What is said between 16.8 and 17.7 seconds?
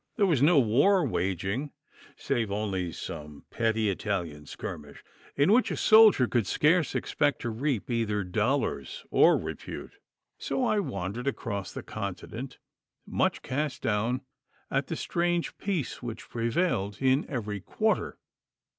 in every